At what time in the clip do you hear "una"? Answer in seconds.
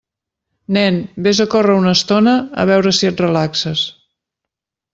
1.81-1.93